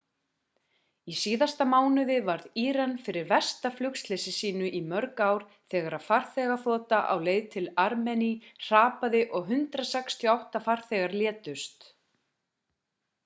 [1.15, 7.15] í síðasta mánuði varð íran fyrir versta flugslysi sínu í mörg ár þegar farþegaþota á
[7.27, 11.87] leið til armení hrapaði og 168 farþegar létust